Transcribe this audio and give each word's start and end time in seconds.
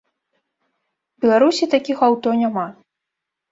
Беларусі 1.27 1.69
такіх 1.75 1.97
аўто 2.09 2.29
няма. 2.43 2.67